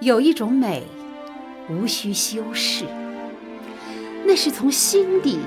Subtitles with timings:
[0.00, 0.82] 有一种美，
[1.68, 2.86] 无需修饰，
[4.24, 5.38] 那是从心底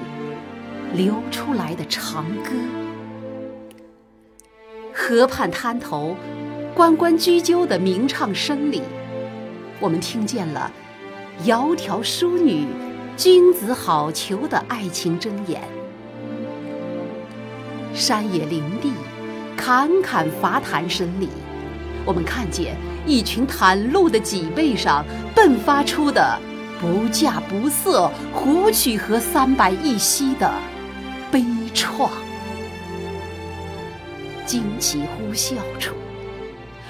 [0.93, 2.51] 流出来的长歌。
[4.93, 6.15] 河畔滩头，
[6.75, 8.83] 关关雎鸠的鸣唱声里，
[9.79, 10.71] 我们听见了
[11.45, 12.67] 窈窕淑女、
[13.17, 15.63] 君子好逑的爱情箴言。
[17.91, 18.93] 山野林地，
[19.57, 21.27] 侃侃伐檀声里，
[22.05, 22.77] 我们看见。
[23.05, 26.39] 一群袒露的脊背上迸发出的
[26.79, 30.51] 不嫁不色、胡曲和三百一息的
[31.31, 31.43] 悲
[31.73, 32.09] 怆。
[34.45, 35.95] 旌旗呼啸处，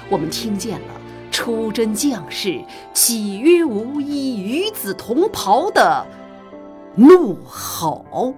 [0.08, 0.86] 我们听见了
[1.30, 2.60] 出征将士
[2.92, 6.04] 岂曰无衣，与子同袍的
[6.96, 8.34] 怒吼。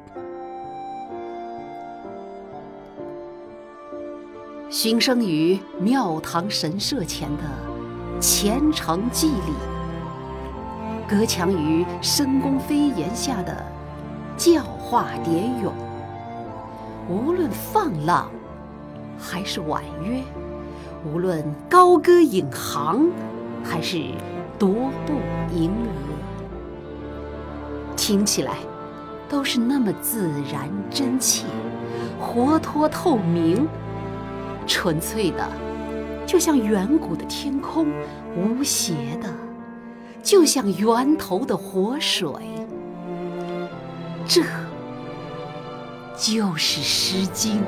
[4.68, 7.42] 寻声于庙堂神社前的。
[8.18, 9.52] 虔诚祭礼，
[11.06, 13.54] 隔墙于深宫飞檐下的
[14.38, 15.72] 教化蝶咏。
[17.10, 18.30] 无论放浪
[19.18, 20.22] 还是婉约，
[21.04, 23.10] 无论高歌引吭
[23.62, 23.98] 还是
[24.59, 25.12] 踱步
[25.54, 27.26] 吟额，
[27.96, 28.54] 听起来
[29.28, 31.44] 都是那么自然真切、
[32.18, 33.68] 活脱透明、
[34.66, 35.48] 纯粹的。
[36.26, 37.86] 就像远古的天空，
[38.36, 39.32] 无邪的，
[40.22, 42.28] 就像源头的活水。
[44.26, 44.42] 这
[46.18, 47.59] 就是《诗经》。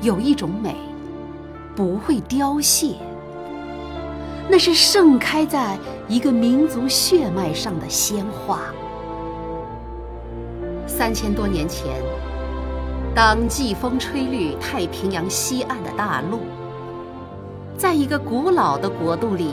[0.00, 0.76] 有一种美，
[1.74, 2.94] 不会凋谢，
[4.48, 5.76] 那是盛开在
[6.06, 8.60] 一个民族血脉上的鲜花。
[10.98, 11.92] 三千多年前。
[13.14, 16.40] 当季风吹绿太平洋西岸的大陆，
[17.76, 19.52] 在一个古老的国度里，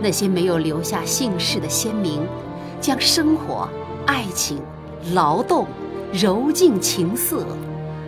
[0.00, 2.22] 那些没有留下姓氏的先民，
[2.80, 3.68] 将生活、
[4.04, 4.60] 爱情、
[5.14, 5.64] 劳动
[6.12, 7.46] 揉进情色，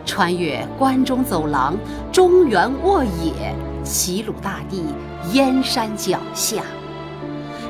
[0.05, 1.77] 穿越关中走廊、
[2.11, 4.87] 中原沃野、齐鲁大地、
[5.33, 6.65] 燕山脚下，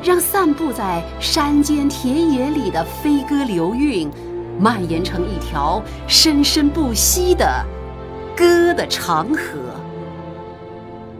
[0.03, 4.11] 让散布在山间田野里的飞歌流韵。
[4.59, 7.65] 蔓延成一条生生不息的
[8.37, 9.41] 歌的长河，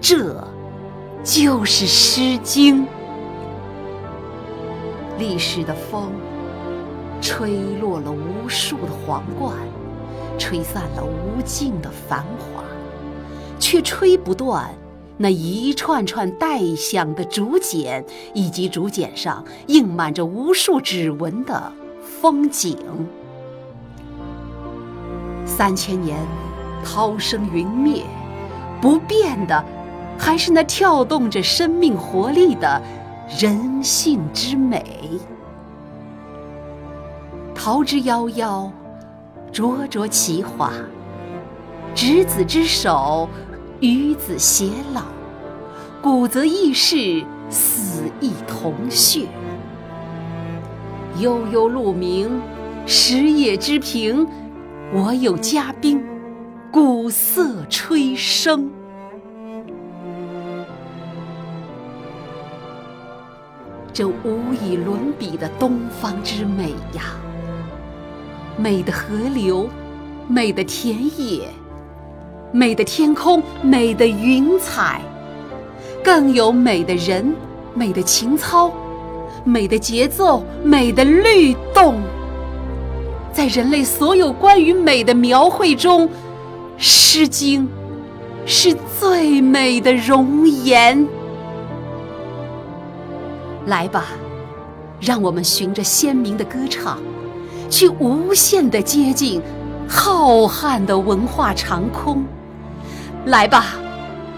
[0.01, 0.43] 这
[1.23, 2.83] 就是《诗经》。
[5.19, 6.13] 历史的风，
[7.21, 9.53] 吹落了无数的皇冠，
[10.39, 12.65] 吹散了无尽的繁华，
[13.59, 14.69] 却吹不断
[15.17, 21.73] 那一串串带响的竹简，以及竹简上印满着无数指纹的
[22.21, 22.77] 风景。
[25.45, 26.19] 三千年，
[26.85, 28.03] 涛声云灭，
[28.81, 29.65] 不变的，
[30.19, 32.83] 还是那跳动着生命活力的
[33.39, 34.85] 人性之美。
[37.55, 38.71] 桃之夭夭，
[39.53, 40.71] 灼灼其华；
[41.95, 43.29] 执子之手，
[43.81, 45.03] 与子偕老。
[46.03, 49.27] 古则异世，死亦同穴。
[51.19, 52.41] 悠悠鹿鸣，
[52.85, 54.27] 食野之苹。
[54.93, 56.01] 我有嘉宾，
[56.71, 58.69] 鼓瑟吹笙。
[63.93, 67.17] 这无以伦比的东方之美呀！
[68.57, 69.69] 美的河流，
[70.29, 71.49] 美的田野，
[72.53, 75.01] 美的天空，美的云彩，
[76.05, 77.35] 更有美的人，
[77.73, 78.71] 美的情操，
[79.45, 82.01] 美的节奏，美的律动。
[83.35, 86.09] 在人类所有关于美的描绘中，
[86.79, 87.63] 《诗经》
[88.47, 91.05] 是最美的容颜。
[93.67, 94.05] 来吧，
[95.01, 97.01] 让我们循着鲜明的歌唱，
[97.69, 99.43] 去无限的接近
[99.89, 102.25] 浩瀚的文化长空。
[103.27, 103.75] 来吧，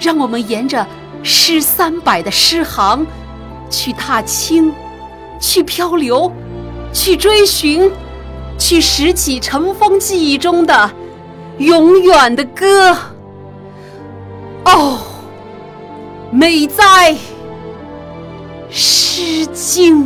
[0.00, 0.87] 让我们沿着
[1.22, 3.06] 诗三百的诗行，
[3.69, 4.72] 去踏青，
[5.38, 6.32] 去漂流，
[6.94, 7.93] 去追寻。
[8.58, 10.91] 去拾起尘封记忆中的
[11.58, 12.97] 永远的歌，
[14.64, 14.99] 哦，
[16.31, 17.12] 美哉，
[18.70, 20.05] 《诗经》。